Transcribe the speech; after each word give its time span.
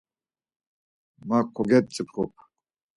Ma 1.27 1.37
kogep̌tzipxup. 1.53 2.33